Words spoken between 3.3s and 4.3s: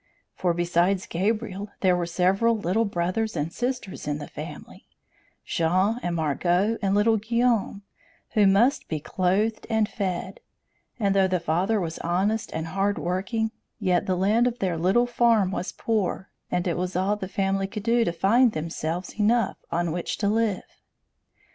and sisters in the